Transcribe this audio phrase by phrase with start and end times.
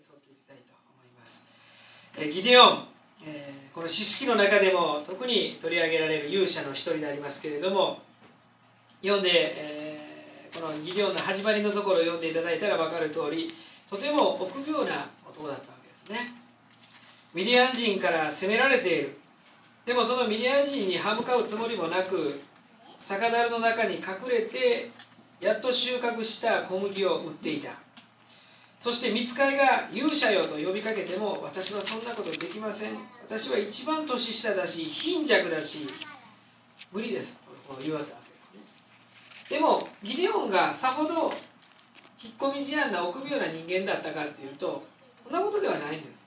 [0.00, 1.44] り添っていきたいと思います。
[2.16, 2.88] えギデオン、
[3.26, 8.00] えー、この詩式の中でも特に取り上げられる勇者の一人でありますけれども
[9.02, 13.52] 読んで、えー、このギデオンの始まりのところを読んでいただいたら分かる通り
[13.88, 16.34] とても臆病な男だったわけですね。
[17.34, 19.18] ミディアン人から攻められている
[19.84, 22.40] でもそのミディアン人に歯向かうつもりもなく
[22.98, 24.90] 酒樽の中に隠れて
[25.40, 27.70] やっと収穫した小麦を売っていた
[28.80, 32.92] そして見つかりが勇者よと呼びかけても私はそんなことできません。
[33.26, 35.86] 私は一番年下だし貧弱だし
[36.90, 38.60] 無理ですと言われたわけですね。
[39.50, 41.30] でもギデオンがさほど
[42.24, 44.82] 引っ込み思案な臆病な人間だったかっていうと
[45.24, 46.24] そんなことではないんです。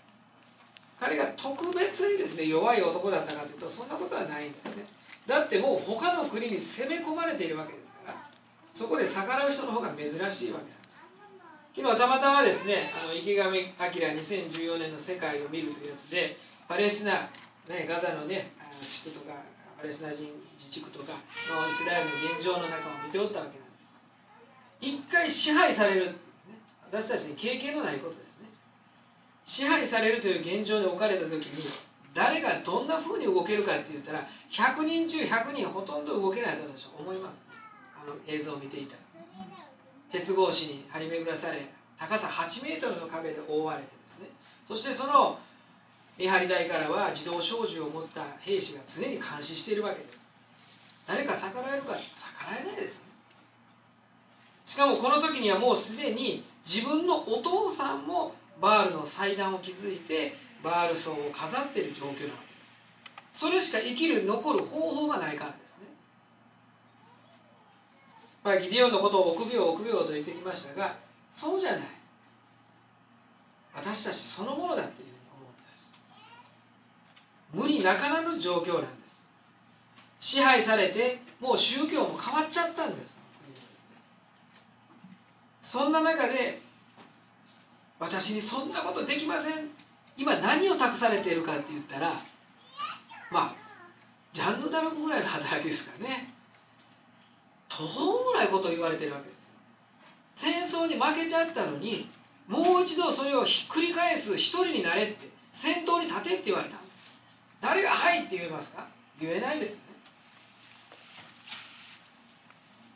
[0.99, 4.85] 彼が特別にですね弱い男だったかというとそんなことはないんですね。
[5.25, 8.29] だってもう他の国に攻め込まれているわけですから
[8.71, 11.02] そこで逆らう人の方が珍しいわけなんです。
[11.75, 16.37] 昨日たまたまですねあの池上彰2014年の世界を見るというやつで
[16.69, 17.13] パレスチナ、
[17.67, 19.33] ね、ガザのね地区とか
[19.75, 23.95] パレスチナ人自治区とかのイスラエルの現状の中を見ておったわけなんです。
[24.79, 26.13] 一回支配される、ね、
[26.91, 28.47] 私たちに経験のないことですね。
[29.43, 31.65] 支配されるという現状に置かれた時に
[32.13, 34.19] 誰がどんなふうに動けるかって言ったら
[34.51, 37.39] 100人中100人ほとんど動けないと私は思います、ね、
[38.03, 38.99] あの映像を見ていたら。
[40.13, 41.57] 鉄格子に張り巡らされ
[41.97, 44.27] 高さ8メートルの壁で覆われてですね。
[44.63, 45.39] そしてその
[46.19, 50.29] 見張り台からは自動小銃を持った兵士が常に監視しているわけです。
[51.07, 53.07] 誰か逆らえるか逆らえないですね。
[54.63, 62.15] しかもこの時にはもうすでに自分のお父さんもバールの祭壇を築いてバール層を飾っている状況なわ
[62.47, 62.79] けです。
[63.31, 65.87] それしか生きる残る方法がないからですね。
[68.43, 70.95] まあギディオンのことを臆病臆病と言ってきましたが
[71.31, 71.81] そうじゃない。
[73.75, 75.87] 私たちそのものだっていうふうに思うんです。
[77.53, 79.25] 無理なかなる状況なんです。
[80.19, 83.17] 支配されてもう宗教も変わっちゃったんです。
[85.61, 86.61] そんな中で
[87.99, 89.69] 私にそんなことできません。
[90.17, 92.11] 今何を託されているかって言ったら
[93.31, 93.55] まあ
[94.31, 96.32] ジャンヌ・ダルクぐらいの働きですからね。
[97.75, 99.51] 途方もないことを言われてるわけです
[100.33, 102.09] 戦争に負けちゃったのに
[102.47, 107.07] もう一度それをひっくり返す一人になれって先頭に立てって言われたんです
[107.61, 108.85] 誰が「はい」って言えますか？
[109.19, 109.83] 言えないですね。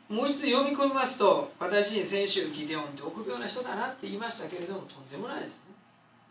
[0.08, 5.62] もう一度読み込みますと私に先週ギデオンって臆病な人だなって言いましたけれどもとんでもないですね。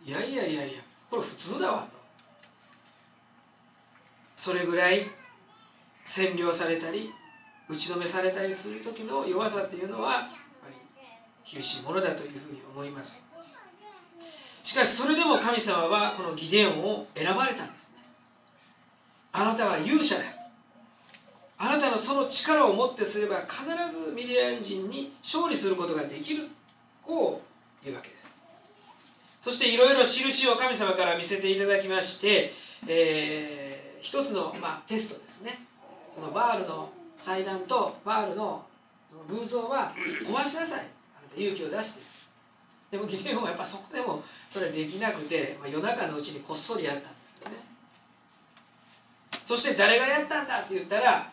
[0.05, 1.97] いやいやいやいやこれ普通だわと。
[4.35, 5.07] それぐらい
[6.05, 7.11] 占領されたり
[7.69, 10.21] 打ちのめされたりする時の弱さっていうのはやっ
[10.61, 10.75] ぱり
[11.49, 13.23] 厳しいものだというふうに思います。
[14.63, 18.03] しかしそれでも神様はこのギデオンを選ばれたんですね。
[19.33, 20.21] あなたは勇者だ。
[21.59, 26.47] あなたのその力をもってすれば必ずミディアン人に勝利することができる。
[27.03, 27.41] こ
[27.83, 28.35] ういうわけです。
[29.39, 32.51] そしていろいろ印を神様から見せていただきまして、
[32.87, 35.65] えー、一つの、まあ、テストですね。
[36.09, 38.63] そのバールの祭壇とバールの
[39.27, 40.87] 偶像は壊しなさい。
[41.35, 42.01] 勇気を出して。
[42.91, 47.57] でもギデオンはやっぱそこでもそれできなくて、まあ、夜中のうちにこっそりやったんですよね。
[49.43, 51.31] そして誰がやったんだって言ったら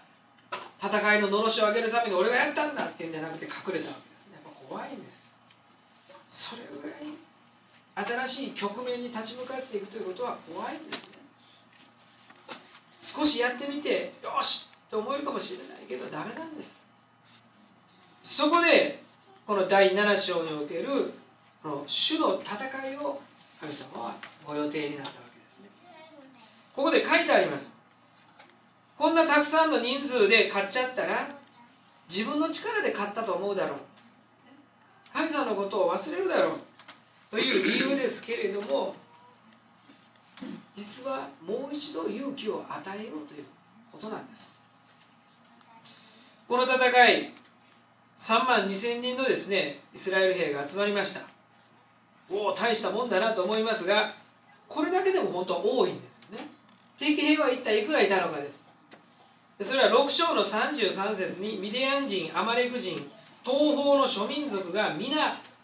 [0.83, 4.35] 戦いののろしを上げるために俺がやったんだっていうんじゃなくて隠れたわけですね。
[4.35, 5.31] やっぱ怖いんです
[6.29, 11.11] それぐらい新しい局面に立ち向かっていくということは怖いんですね。
[13.01, 14.64] 少しやってみてよし
[14.95, 16.87] と思えるかもしれないけどダメなんです。
[18.23, 19.03] そこで
[19.45, 21.13] この第7章における
[21.61, 23.21] この主の戦いを
[23.61, 25.69] 神様はご予定になったわけですね。
[26.77, 27.75] ここで書いてあります。
[28.97, 31.29] こんなたくさんの人数で買っちゃったら
[32.09, 33.79] 自分の力で買ったと思うだろう。
[35.13, 36.59] 神様のことを忘れるだろう。
[37.33, 38.95] という理由ですけれども
[40.73, 43.45] 実はもう一度勇気を与えようという
[43.91, 44.63] ことなんです。
[46.47, 46.77] この戦
[47.11, 47.33] い
[48.19, 51.21] 3万2,000人のですねイスラエル兵が集まりました。
[52.31, 54.15] おお大したもんだなと思いますが
[54.69, 56.47] これだけでも本当は多いんですよね。
[56.99, 58.65] 敵兵は一体いくらいたのかです。
[59.61, 62.97] それは6章の33節にミディアン人アマレク人
[63.45, 65.17] 東方の諸民族が皆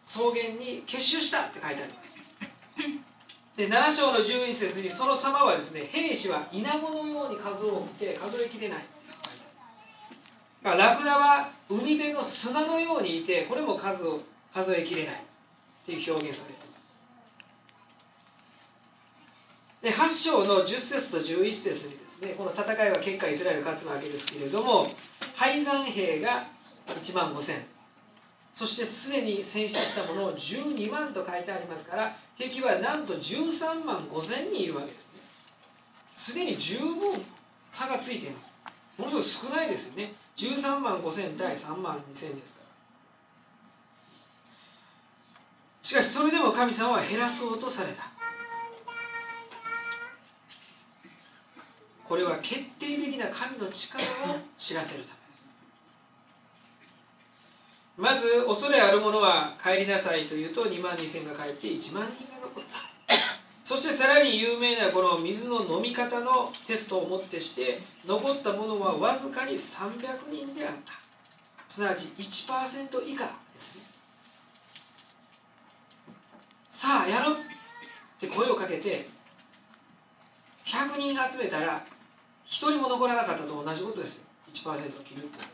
[0.05, 2.11] 草原に結集したって書いてあります。
[3.57, 8.85] で7章の11節にその様はですね兵士は稲子のように数多くて数えきれない。
[10.63, 14.21] ラクダは海辺の砂のようにいてこれも数を
[14.53, 15.19] 数えきれないっ
[15.87, 16.99] ていう表現されています。
[19.81, 24.89] で8章の10節と11節にですねこの戦いは結果イスラエル勝つわけですけれども
[25.35, 26.45] 敗残兵が
[26.89, 27.63] 1万5000
[28.53, 35.21] そしてすでに戦死したものを12万と書いてありますから敵はなんと13万5000人いるわけですね。
[36.15, 37.23] すでに十分
[37.71, 38.55] 差がついています。
[38.99, 40.13] ものすごく少ないですよね。
[40.37, 42.67] 13万5000対3万2000ですから。
[45.83, 48.11] しかしそれでも神様は減らそうとされた。
[52.05, 54.07] これは決定的な神の力を
[54.59, 55.49] 知らせるためです。
[57.97, 62.90] まず恐れある者は帰りなさいというと2万2000が帰って1万人が残った。
[63.71, 69.95] そしてさらに有名なこの水の飲み方のテストをもってして残ったものはわずかに300
[70.29, 70.95] 人であった。
[71.69, 72.51] すなわち1%
[73.07, 73.83] 以下ですね。
[76.69, 77.39] さあやろうっ
[78.19, 79.09] て声をかけて
[80.65, 81.83] 100人集めたら1
[82.47, 84.25] 人も残らなかったと同じことですよ。
[84.53, 85.45] 1%を切るってこ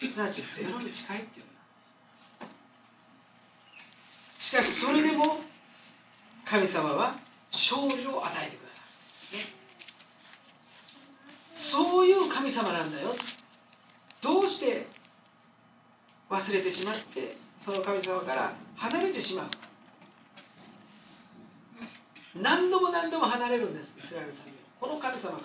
[0.00, 1.46] とすなわちゼロに近いっていう
[4.46, 5.40] しかしそれでも
[6.44, 7.16] 神様は
[7.50, 8.80] 勝利を与えてくださ
[9.32, 9.42] い、ね、
[11.52, 13.08] そういう神様なんだよ。
[14.22, 14.86] どうして
[16.30, 19.46] 忘れてしまってその神様から離れてしまう。
[22.40, 24.60] 何度も何度も離れるんですイスラエルの民は。
[24.78, 25.40] この神様が。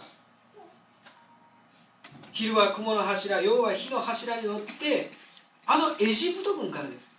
[2.31, 5.12] 昼は雲の柱夜は火の柱に乗って
[5.65, 7.12] あのエジプト軍からです。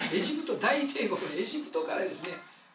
[0.12, 2.30] エジプト大帝国のエジプトからですね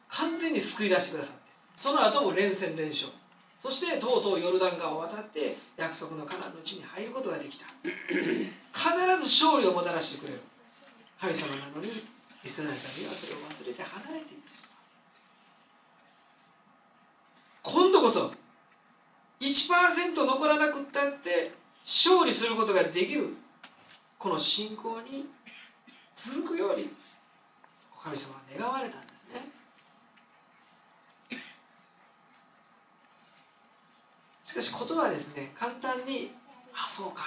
[0.09, 1.41] 完全に救い出してくださって
[1.75, 3.11] その後も連戦連勝。
[3.59, 7.65] そしてとうとうヨルダン川を渡って約束のカナンの地に入ることができた。
[7.83, 8.47] 必
[9.17, 10.41] ず勝利をもたらしてくれる。
[11.19, 12.05] 神様なのに
[12.43, 14.71] イスラエル民はそれを忘れて離れていってしまう。
[17.63, 18.31] 今度こそ
[19.39, 21.51] 1%残らなくったって
[21.83, 23.35] 勝利することができる
[24.19, 25.25] この信仰に
[26.13, 26.89] 続くように
[28.05, 29.49] 神様は願われたんですね。
[34.43, 36.31] しかし言葉はですね簡単に
[36.71, 37.23] 「あそうか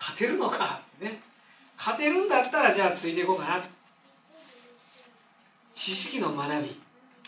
[0.00, 1.22] 勝てるのか」ってね。
[1.78, 3.64] 勝てるんだったらじゃあついていこうかな。
[5.72, 6.80] 知識の学び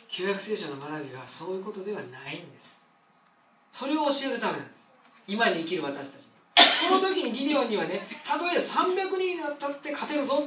[0.08, 2.84] 旧約聖書の学びはそういうことではないんです。
[3.70, 4.88] それを教えるためなんです。
[5.28, 10.42] 今に生きる私たちこの時にギデオンにはねたとえ300人になったって勝てるぞ。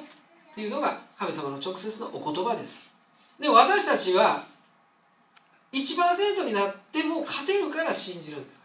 [0.54, 2.94] っていうのが神様の直接のお言葉です。
[3.40, 4.46] で私たちは
[5.72, 8.62] 1%になっても勝てるから信じるんです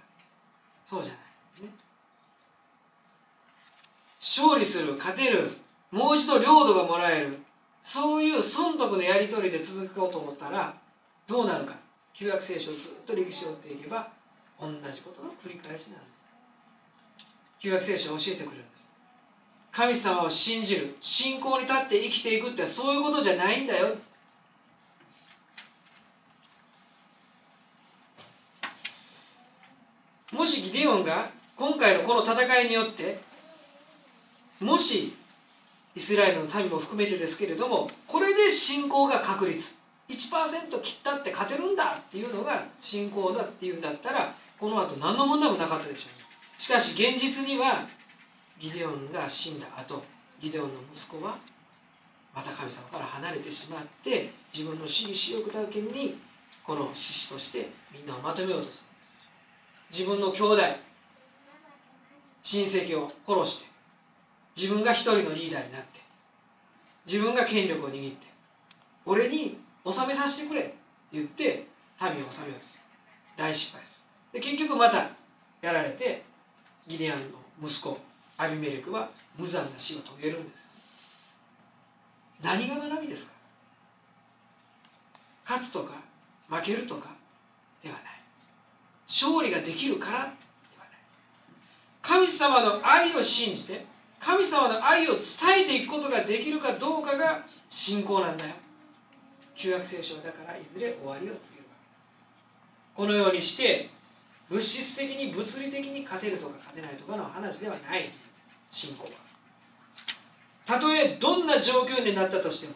[0.85, 1.19] そうじゃな
[1.62, 1.73] い、ね、
[4.20, 5.50] 勝利する勝てる
[5.90, 7.38] もう一度領土がもらえる。
[7.81, 10.75] そういう損得のやり取りで続こうと思ったら
[11.26, 11.75] どうなるか。
[12.12, 14.08] 旧約聖書をずっと歴史を追っていけば
[14.61, 16.29] 同じことの繰り返しなんです。
[17.58, 18.93] 旧約聖書を教えてくれるんです。
[19.78, 20.96] 神様を信じる。
[21.00, 23.94] 信仰に立って生きていくってそういうことじゃないんだよ。
[30.32, 33.20] もしギデオンが今回のこの戦いによって
[34.58, 35.16] もし
[35.94, 39.76] イスラエルの民も含めてですけれどもこれで信仰が確立。
[40.08, 47.87] 1%切ったって勝てるんだっていうのが信仰だっていうんだったらこの後何の問題もなかったでしょうしかし現実には
[48.58, 50.02] ギデオンが死んだ後
[50.40, 51.36] ギデオンの息子は
[52.34, 56.18] また神様から離れてしまって自分の私利私欲だけに
[56.64, 58.84] この獅子としてみんなをまとめようとする。
[59.90, 60.62] 自分の兄弟
[62.42, 63.68] 親戚を殺して
[64.54, 66.00] 自分が一人のリーダーになって
[67.06, 68.26] 自分が権力を握って
[69.06, 70.74] 俺に収めさせてくれって
[71.12, 71.66] 言って
[72.00, 72.80] 民を治めようとする。
[73.36, 73.98] 大失敗す
[74.32, 74.40] る。
[74.40, 75.08] で結局また
[75.62, 76.22] やられて
[76.86, 77.98] ギデアンの息子
[78.38, 81.35] アビメレクは無残な死を遂げるんです。
[82.42, 83.33] 何が学びですか？
[85.45, 85.95] 勝つとか
[86.49, 87.11] 負けるとか
[87.83, 88.04] ではない。
[89.09, 90.30] 勝利ができるからではない。
[92.00, 93.85] 神様の愛を信じて
[94.21, 95.21] 神様の愛を伝
[95.64, 98.54] えていくことができるかどうかが信仰なんだよ。
[99.57, 102.14] 旧約聖書だからいずれ終わりを告げるわけです。
[102.95, 103.90] このようにして
[104.49, 108.11] 物質的に物理的に勝てるとか勝てないとかの話ではない。
[108.70, 109.10] 信仰は。
[110.64, 112.75] たとえどんな状況になったとしても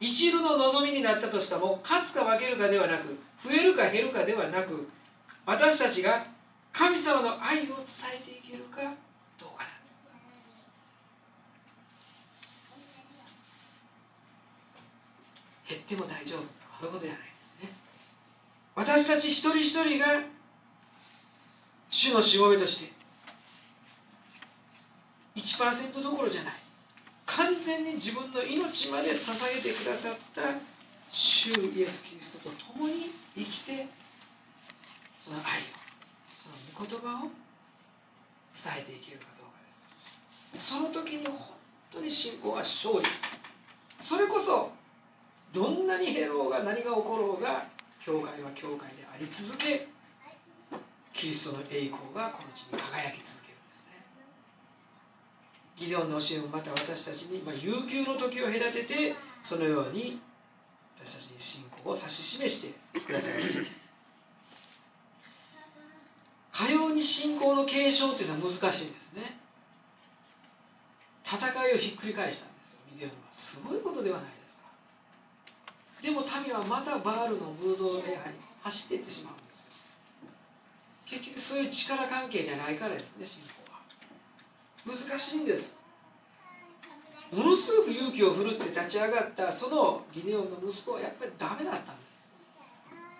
[0.00, 4.88] 一縷の望みになったとしても勝つか負けるかではなく増えるか減るかではなく
[5.46, 6.26] 私たちが
[6.72, 7.76] 神様の愛を伝
[8.20, 8.80] えていけるか
[9.38, 9.70] どうかだ。
[15.68, 16.40] 減っても大丈夫。
[16.40, 16.46] こ
[16.82, 17.70] ういうことじゃないですね。
[18.74, 20.20] 私たち一人一人が
[21.90, 22.93] 主のしもべとして
[25.36, 26.54] 1%どころじゃない。
[27.26, 30.42] 完全に自分の命まで捧げてくださった
[31.10, 33.86] 主イエス・キリストと共に生きて
[35.18, 35.44] その愛を
[36.36, 37.30] その御言葉を
[38.52, 39.84] 伝えていけるかどうかです。
[40.52, 41.36] その時に本
[41.90, 43.28] 当に信仰は勝利する。
[43.96, 44.70] それこそ
[45.52, 47.64] どんなに減ろうが何が起ころうが
[48.00, 49.88] 教会は教会であり続け
[51.12, 53.53] キリストの栄光がこの地に輝き続ける。
[55.76, 60.20] ギデオンの教えをまた私たちに、まあ、悠久の時を隔ててそのように
[60.98, 63.84] 私たちに信仰を指し示してくださるわけです。
[66.52, 69.38] かように信仰の継承っていうのは難しいんですね。
[71.24, 71.38] 戦
[71.68, 73.16] いをひっくり返したんですよギデオンは。
[73.32, 74.64] すごいことではないですか。
[76.00, 79.66] でも民はまたバールの偶像礼拝に走っていってしまうんですよ。
[81.06, 83.53] 結局そういう力関係じゃないからですね信仰。
[84.86, 85.76] 難しいんです。
[87.32, 92.30] ものすごく勇気を振るって立ち上がったそのギデオンの息子はやっぱりダメだったんです。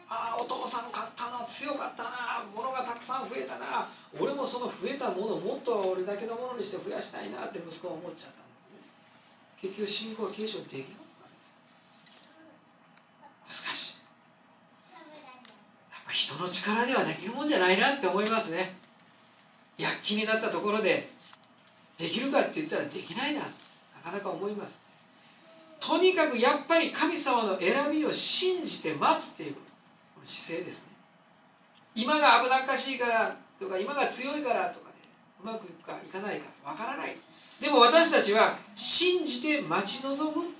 [0.08, 3.88] ああお父さん勝ったな強かったな物がたくさん増えたな。
[4.20, 9.72] 俺もその増えたものをもっと俺だけのものにして増やしたいなって息子は思っちゃったんですね。
[9.72, 11.32] 結局信仰は継承できなかったん
[13.48, 13.64] です。
[13.64, 13.94] 難しい。
[14.92, 14.98] や
[15.98, 18.76] っぱ人の力ではできるもんじゃないなって思いますね。
[19.76, 21.10] 躍起になったところで
[21.98, 23.40] できるかって言ったらできないな。
[23.40, 23.46] な
[24.02, 24.82] かなか思います。
[25.80, 29.60] とにかくやっぱり神様の選びを信じて待つっていうこ
[30.20, 30.88] の姿勢ですね。
[31.94, 34.94] 今が危なっかしいからとか今が強いからとかで
[35.42, 37.16] うまくいくかいかないかわからない。
[37.60, 40.54] でも私たちは信じて待ち望む。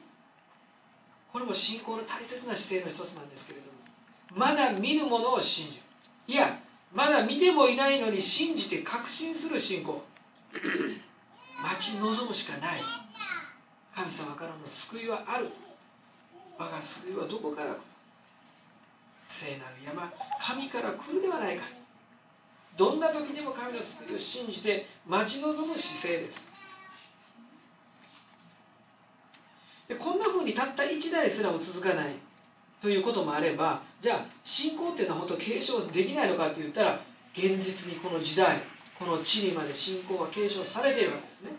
[1.32, 3.72] これも信仰の大切な姿勢の一つなんですけれども
[4.38, 5.82] まだ見ぬものを信じる。
[6.28, 6.58] いや
[6.92, 10.04] まだ見てもいないのに信じて確信する信仰。
[11.62, 12.80] 待ち望むしかない。
[13.94, 15.48] 神様からの救いはある。
[16.58, 17.80] 我が救いはどこから来る？
[19.24, 21.64] 聖なる山神から来るではないか。
[22.76, 26.52] どんな時でも神の救いを信じて待ち望む姿勢です。
[29.88, 32.14] でこんなふうにたった1代すらも続かない。
[32.82, 37.00] ということもあればじゃあ信仰っていうのは本当継承できないのかって言ったら
[37.32, 38.58] 現実にこの時代
[38.98, 41.50] この地にまで信仰は継承されているわけですね。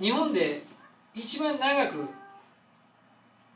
[0.00, 0.62] 日本で
[1.14, 2.08] 一番長く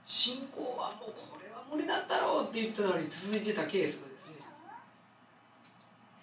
[0.04, 4.34] 信仰はもうこれは無理だったろうって言ったのに続いてたケースがですね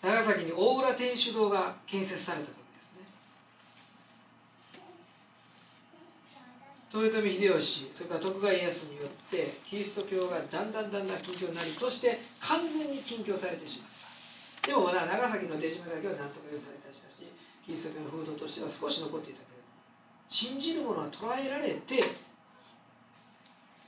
[0.03, 3.05] 長崎に大浦天主堂が建設された時ですね
[6.93, 13.89] 豊臣秀吉それから徳川家康によってキリスト教がだんだんだんだん近況になりとして完全に禁教されてしまっ
[14.61, 14.67] た。
[14.67, 17.07] でもまだ長崎の出島だけは何とか許されたし
[17.65, 19.63] キリスト教の風土としては少し残っていたけれど
[20.27, 22.03] 信じる者は捕らえられて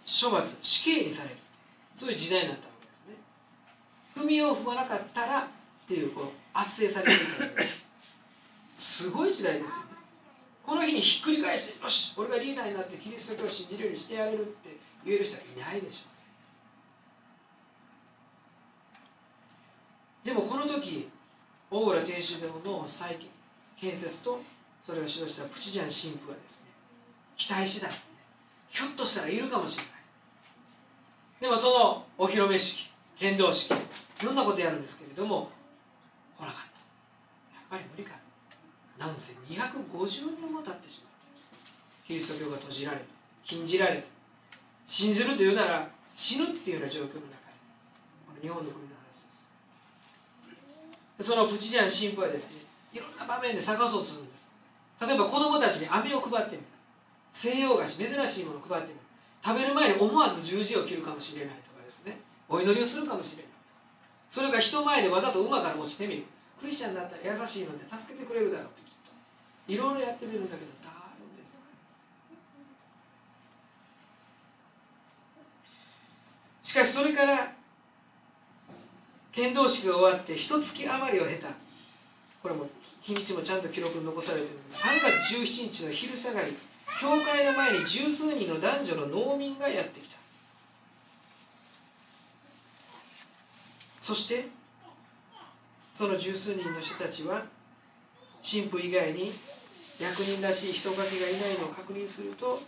[0.07, 1.37] 処罰死刑にされる
[1.93, 3.15] そういう時代になったわけですね。
[4.15, 5.43] 踏みを踏まなかったらっ
[5.87, 7.93] ていうこう圧政されていた時代です。
[8.75, 9.85] すごい時代ですよ。
[9.85, 9.92] ね
[10.65, 16.09] この日にひっくり返してよし俺がリーダーになってキリスト教を信じるようにしてやれるって言える人はいないでしょ
[20.25, 20.33] うね。
[20.33, 21.09] でもこの時
[21.69, 23.17] 大浦天主堂の再
[23.75, 24.41] 建設と
[24.81, 26.67] それを指導したプチジャン神父がですね
[27.35, 28.15] 期待してたんですね。
[28.69, 29.93] ひょっとしたらいるかもしれない。
[31.41, 33.75] でもそのお披露目式剣道式い
[34.23, 35.49] ろんなことやるんですけれども
[36.37, 36.61] 来なかった。
[36.61, 36.63] や
[37.61, 38.22] っぱり無理か。
[39.03, 42.07] なんせ250年も経ってしまった。
[42.07, 43.03] キリスト教が閉じられた。
[43.43, 44.07] 禁じられた。
[44.85, 47.59] 信じるというなら死ぬっていうような状況の中に
[48.27, 49.27] この日本の国の話
[51.19, 51.27] です。
[51.27, 54.49] そのプチジャン神父はですねいろんな場面で逆さをするんです。
[55.05, 56.63] 例えば子供たちに飴を配ってみる。
[57.33, 58.99] 西洋菓子珍しいものを配ってみる。
[59.43, 62.17] 食べる前に思わず十字を切るかもしれないとかですね。
[62.47, 63.51] お祈りをするかもしれない
[64.29, 66.23] それが人前でわざと馬から落ちてみる。
[66.63, 68.92] クリスチャンだったら優しいので助けてくれるだろうってきっと
[69.67, 70.99] いろいろやってみるんだけど誰も
[71.35, 71.69] 出てこな
[76.61, 76.67] い。
[76.67, 77.53] しかしそれから
[79.31, 81.47] 剣道式が終わって一月余りを経た。
[82.41, 82.67] これも
[82.99, 86.57] 日にちもちゃんと記録に残されてるんです3月17日の昼下がり
[86.99, 90.17] 教会の前に十数人の男女の農民がやってきた。
[93.99, 94.47] そして
[95.93, 97.45] その十数人の人たちは
[98.43, 99.33] 神父以外に
[99.99, 102.61] 役人らしい人影がいないのを確認すると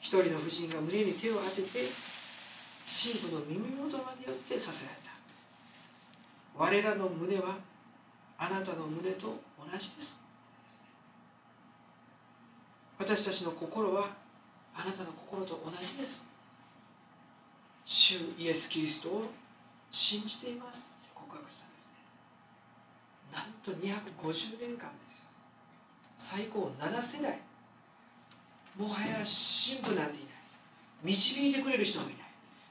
[0.00, 1.68] 一人の婦人が胸に手を当てて
[2.84, 5.12] 神父の耳元までよってさせられた。
[6.56, 7.56] 我らの胸は
[8.38, 10.20] あなたの胸と同じです。
[12.98, 14.06] 私たちの心は
[14.74, 16.26] あなたの心と同じです。
[17.84, 19.30] 主イエス・キリストを
[19.90, 21.92] 信じていますって告白したんですね。
[23.32, 25.31] なんと250年間ですよ。
[26.22, 27.36] 最高7世代。
[28.78, 30.32] もはや神父なんていない。
[31.02, 32.22] 導いてくれる人もいない。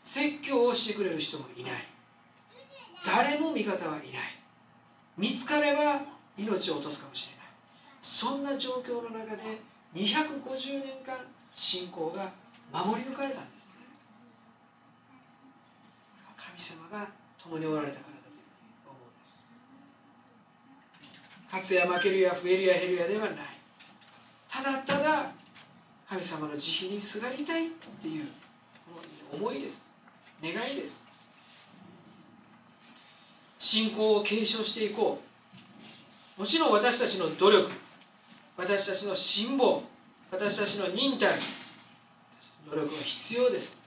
[0.02, 1.74] 説教をしてくれる人もいない。
[3.06, 4.10] 誰も味方はいない。
[5.18, 6.00] 見つかれば
[6.38, 7.46] 命を落とすかもしれない。
[8.00, 9.60] そんな状況の中で
[9.96, 11.18] 250年間
[11.54, 12.32] 信仰が
[12.72, 13.76] 守り抜かれたんですね。
[16.38, 17.06] 神様が
[17.38, 18.21] 共におられたから
[21.52, 23.36] 勝つや負けるや増えるや減るやではない。
[24.48, 25.32] ただただ
[26.08, 27.70] 神様の慈悲にすがりたいっ
[28.02, 28.30] ていう
[29.34, 29.86] 思いです。
[30.42, 31.06] 願いです。
[33.60, 35.22] 信仰を継承していこ
[36.38, 36.40] う。
[36.40, 37.70] もちろん私たちの努力
[38.56, 39.82] 私たちの辛抱
[40.32, 41.30] 私たちの忍耐
[42.70, 43.82] 努力は必要です。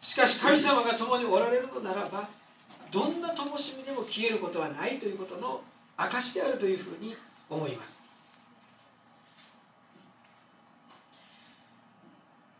[0.00, 2.28] しかし神様が共におられるのならば
[2.90, 5.60] どんな灯火でも消えることはないということの
[5.96, 7.16] 証であるというふうに
[7.48, 8.00] 思います。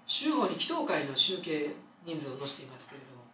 [0.06, 1.70] 週報に祈祷会の集計
[2.04, 3.24] 人数を載せていますけれども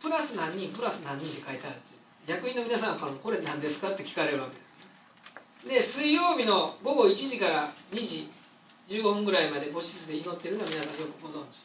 [0.00, 1.78] プラス何人プラス何人って書いてあるっ
[2.26, 4.76] て役員の皆さんからもこれ何ですかって聞かれるわけです。
[5.68, 8.30] で水曜日の午後1時から2時
[8.88, 11.58] 15分ぐらいまで母室で祈ってるのは皆さんよくご存知。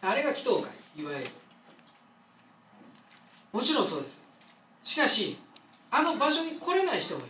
[0.00, 0.70] あれが祈祷会
[1.00, 1.30] いわゆる。
[3.52, 4.18] もちろんそうです。
[4.82, 5.38] しかし
[5.90, 7.28] あの場所に来れない人もいる。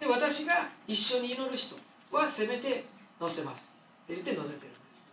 [0.00, 1.76] で私が一緒に祈る人
[2.12, 2.84] はせめて
[3.20, 3.72] 載せます。
[4.04, 5.08] って言って載せてるんです。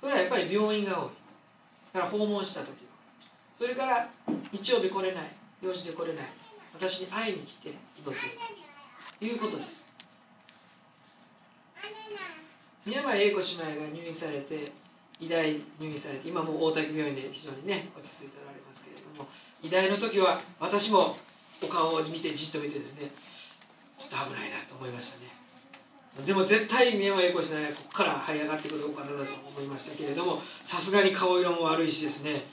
[0.00, 1.08] これはやっぱり病院が多い。
[1.92, 2.74] だから訪問した時は。
[3.54, 4.08] それから
[4.52, 5.24] 日曜日来れない。
[5.60, 6.24] 用事で来れない。
[6.74, 8.16] 私に会いに来て祈っている。
[9.18, 9.80] ということです。
[12.86, 14.72] 宮前英子姉妹が入院されて
[15.20, 15.44] 医大
[15.78, 19.28] 入院されて今も大滝病院で非常にね落ち着いておられますけれども
[19.62, 21.16] 医大の時は私も
[21.62, 23.10] お顔を見てじっと見てですね
[23.98, 25.30] ちょっと危ないなと思いましたね。
[26.26, 29.14] でも絶対宮前英子姉妹はここから這い上がってくるお方だと
[29.46, 32.44] 思いましたけれどもさすがに顔色も悪いしですね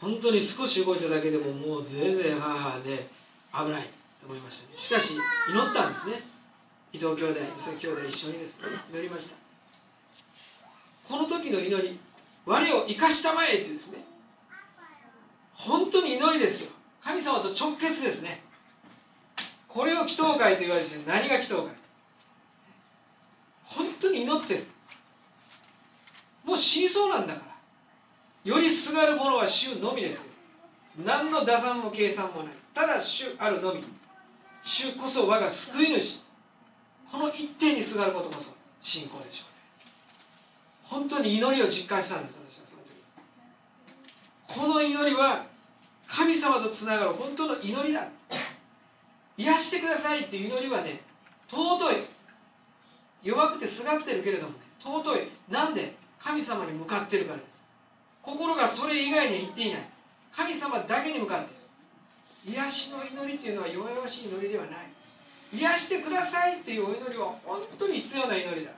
[0.00, 3.08] 本当に少し動いただけでももうぜいぜい母で
[3.52, 3.82] 危ない
[4.20, 4.78] と思いましたね。
[4.78, 5.20] しかし祈
[5.70, 6.22] ったんですね。
[6.92, 9.36] 伊藤兄弟宇佐兄弟一緒にですね祈りました。
[11.08, 11.98] この時の祈り
[12.46, 13.98] 我を生かしたまえってですね
[15.54, 16.72] 本当に祈りですよ。
[17.04, 18.42] 神様と直結ですね。
[19.66, 21.70] これを祈祷会と言われて何が祈祷会？
[23.64, 24.64] 本当に祈ってる。
[26.44, 27.40] もう死にそうなんだか
[28.44, 28.52] ら。
[28.52, 30.32] よりすがる者は主のみですよ。
[31.04, 32.54] 何の打算も計算もない。
[32.74, 33.82] ただ主あるのみ。
[34.62, 36.24] 主こそ我が救い主。
[37.10, 38.54] この一点にすがることこそ。
[38.80, 39.90] 信仰でしょうね。
[40.82, 44.60] 本当に祈りを実感したんです私はその時。
[44.60, 45.46] この祈りは
[46.14, 48.06] 神様とつながる本当の祈りだ。
[49.38, 51.00] 癒してくださいっていう祈りはね
[51.50, 51.94] 尊い。
[53.22, 55.28] 弱くてすがってるけれどもね尊い。
[55.48, 55.94] なんで？
[56.18, 57.64] 神様に向かってるからです。
[58.20, 59.88] 心がそれ以外には言っていない。
[60.30, 61.50] 神様だけに向かって
[62.44, 62.52] る。
[62.52, 64.74] 癒しの祈りっていうのは弱々しい祈りではない。
[65.54, 68.70] 癒してくださいっていうお祈りは本当に必要な祈りだ。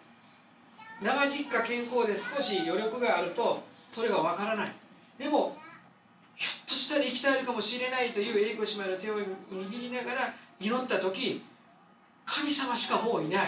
[1.03, 4.73] 長実家健康で少し余力があるとそれがわからない。
[5.18, 5.57] でも
[7.02, 11.42] ひょっとしたら生き絶えるかもしれないという英子姉妹の手を握りながら祈った時
[12.24, 13.46] 神様しかもういない。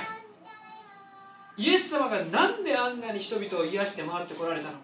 [1.58, 4.78] イエス様が何であんなに人々を癒して回ってこられたのか。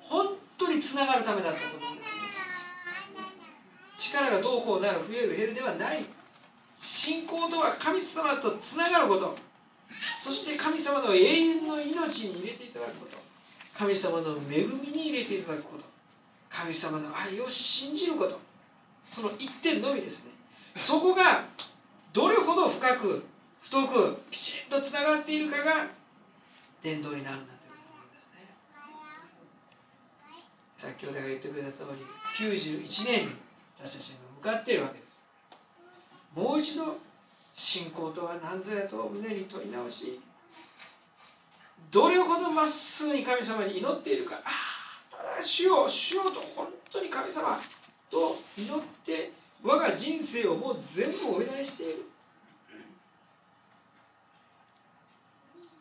[0.00, 0.26] 本
[0.58, 2.18] 当につながるためだったと思うんですね。
[3.96, 6.04] 力がどうこうなる増える減るではない。
[6.76, 9.34] 信仰とは神様とつながること。
[10.20, 13.16] そして神様の永遠の命に入れていただくこと。
[13.76, 15.87] 神様の恵みに入れていただくこと。
[16.58, 18.36] 神様の愛を信じること。
[19.08, 20.32] その一点のみですね。
[20.74, 21.44] そこが
[22.12, 23.24] どれほど深く
[23.60, 25.86] 太くきちんとつながっているかが
[26.82, 28.56] 伝道になるんだというふうにですね。
[30.74, 32.04] 先ほどが言ってくれた通り
[32.50, 33.32] 91年に
[33.78, 35.22] 私たちが向かっているわけです。
[36.34, 36.96] もう一度
[37.54, 40.20] 信仰とは何ぞやと胸に問い直し
[41.92, 44.36] どれほどまっすぐに神様に祈っているか。
[44.44, 44.77] ああ
[45.40, 47.60] 主よ主よと本当に神様
[48.10, 52.04] と祈って我が人生をもう全部お祈りしている。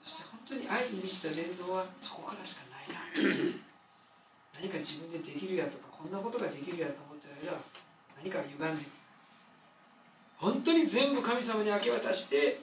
[0.02, 3.02] そして本当に愛に満ちた伝道はそこからしかないな。
[4.60, 7.60] 何か自分でできるやとかこんなことができるやと思ってる間は
[8.18, 8.90] 何か歪んでる。
[10.38, 12.60] 本当に全部神様に明け渡して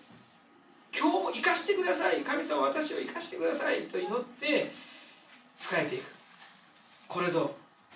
[0.96, 2.22] 今日も生かしてください。
[2.22, 4.72] 神様私を生かしてくださいと祈って
[5.58, 6.13] 仕えていく。
[7.08, 7.54] これぞ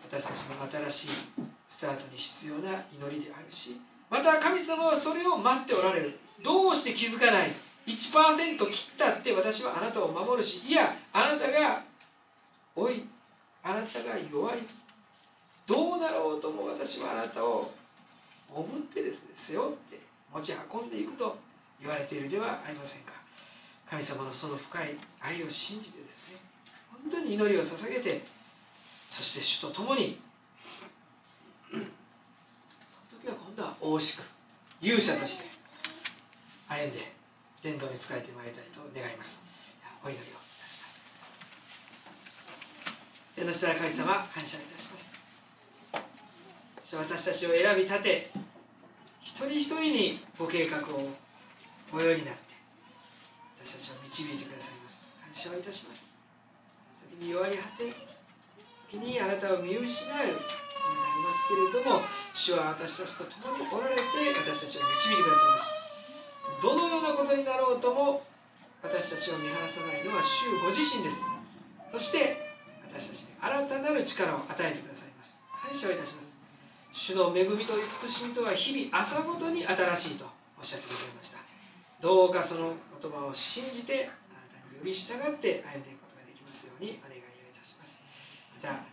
[0.09, 1.09] 私たちの新しい
[1.67, 6.19] スタートに必要な祈りであるしまた神様はそれを待っておられる。
[6.43, 7.53] どうして気づかない。
[7.87, 11.83] 1%切ったって私はあなたを守るしいやあなたが
[12.75, 13.05] おい
[13.63, 14.59] あなたが弱い。
[15.67, 17.71] どうなろうとも私はあなたを
[18.55, 20.01] おぶってですね背負って
[20.33, 21.37] 持ち運んでいくと
[21.79, 23.13] 言われているではありませんか。
[23.89, 26.39] 神様のその深い愛を信じてですね
[26.91, 28.23] 本当に祈りを捧げて
[29.09, 30.21] そして主と共に
[31.71, 34.23] その時は今度は大しく
[34.81, 35.47] 勇者として
[36.69, 37.13] 歩んで
[37.63, 39.41] 伝道に仕えてまいりたいと願います。
[40.05, 40.29] お祈りをい
[40.63, 41.09] たします。
[43.35, 45.19] 天の下の神様感謝いたします。
[46.97, 48.31] 私たちを選び立て
[49.21, 51.11] 一人一人にご計画を
[51.93, 52.41] 模様になって
[53.63, 55.05] 私たちを導いてくださいます。
[55.23, 56.09] 感謝をいたします。
[57.11, 57.93] 時に弱り果て
[58.97, 60.35] にあなたを見失うになり
[61.21, 62.01] ますけれども
[62.33, 64.01] 主は私たちと共におられて
[64.41, 65.75] 私たちを導いてくださいます。
[66.63, 68.23] どのようなことになろうとも
[68.83, 71.21] 私たちを見放さないのは主ご自身です。
[71.93, 72.37] そして
[72.89, 75.37] 私たちに新たなる力を与えてくださいます。
[75.53, 76.35] 感謝をいたします。
[76.93, 80.25] 主の恵みと慈しみとは日々朝ごとに新しいと
[80.59, 81.39] おっしゃってくださいました。
[82.01, 87.28] どうかその言葉を信じてあなたにより従って歩んでいくことができますようにお願いします。
[88.69, 88.85] た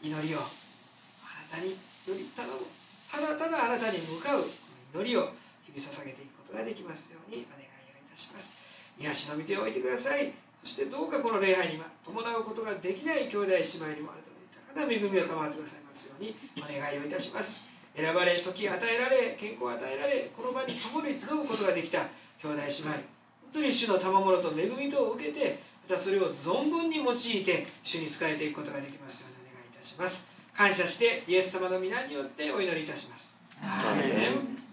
[0.00, 1.70] 祈りをあなたに
[2.06, 2.62] より頼む
[3.10, 4.46] ただただあなたに向かう
[4.94, 5.34] 祈りを
[5.66, 8.54] 日々捧げていくことができますようにお願いをいたします。
[8.98, 10.32] 癒しの御手を置いてください。
[10.62, 17.66] そしてどうかこの礼拝には伴うことができない兄弟姉妹にもあなたの豊かな恵みを賜ってくださいますようにお願いをいたします。
[17.94, 22.00] 選ばれ時与えられ健康を与えられこの場に共に集うことができた
[22.42, 23.16] 兄弟姉妹。
[23.52, 30.26] 本当に主の賜物と恵みとを受けてまたそれを存分に用いて主に仕えていくことができますようにお願いいたします。
[30.52, 33.32] 感謝してイエス様の皆によってお祈りいたします。
[33.62, 34.65] アーメン。